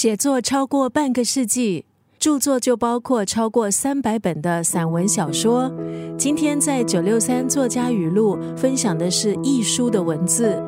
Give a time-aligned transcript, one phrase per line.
[0.00, 1.84] 写作超过半个世纪，
[2.18, 5.70] 著作就包括超过三百本的散文小说。
[6.16, 10.58] 今天在九六三作家语录分享的是易书的文字。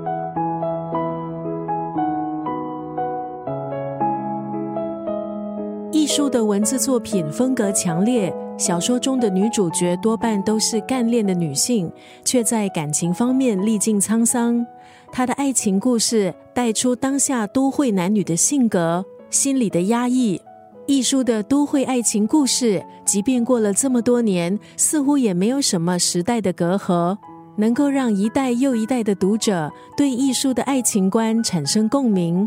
[5.90, 11.90] 易书的文字作品风格强烈，小说中的女主角多半都是干练的女性，
[12.22, 14.62] 却在感情方面历尽沧桑。
[15.10, 19.02] 她的爱情故事带出当下都会男女的性格。
[19.32, 20.38] 心里的压抑，
[20.86, 27.16] 艺术的都会爱情故事，即便过了这么多年，似乎也没有什么时代的隔阂，
[27.56, 32.46] 能够让一代又一代的读者对艺术的爱情观产生共鸣。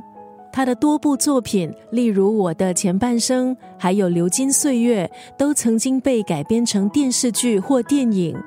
[0.54, 8.38] 他的多部作品，例如《我的前半生》，还有《流金岁月》，都曾经被改编成电视剧或电影。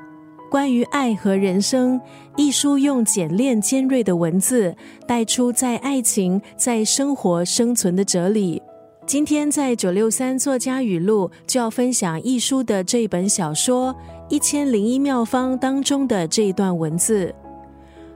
[0.49, 2.01] 关于爱和人生，
[2.39, 4.73] 一书用简练尖锐的文字
[5.09, 8.63] 带出在爱情、在生活生存的哲理。
[9.05, 13.93] 今天在九六三作家语录就要分享一书的这本小说
[14.29, 17.35] 《一千零一妙方》当中的这一段文字：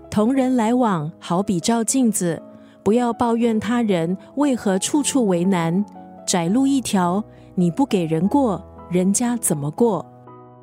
[0.09, 2.41] 同人来往，好比照镜子，
[2.85, 5.85] 不要抱怨他人为何处处为难。
[6.25, 7.25] 窄路一条，
[7.57, 10.07] 你不给人过，人家怎么过？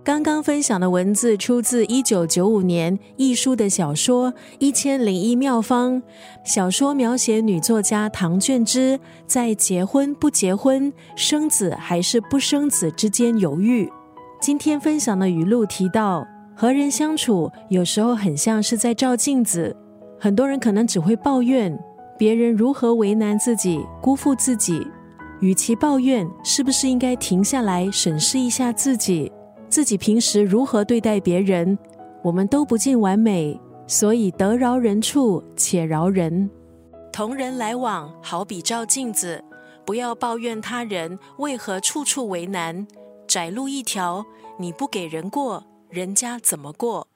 [0.01, 6.01] 刚刚分享的文字出自一九九五年易书的小说《一千零一妙方》。
[6.43, 13.91] 小说描写女作家唐卷之在结婚不结婚、生子还是不生子之间犹豫。
[14.39, 19.75] 今天分享的语录提到，和人相处有时候很像是在照镜子。
[20.17, 21.77] 很多人可能只会抱怨
[22.17, 24.87] 别人如何为难自己、辜负自己。
[25.41, 29.31] 与其抱怨，是不是应该停下来审视一下自己？
[29.69, 31.77] 自己平时如何对待别人，
[32.23, 36.49] 我们都不尽完美，所以得饶人处且饶人。
[37.13, 39.43] 同人来往，好比照镜子，
[39.85, 42.87] 不要抱怨他人为何处处为难。
[43.27, 44.25] 窄路一条，
[44.57, 47.07] 你不给人过，人家怎么过？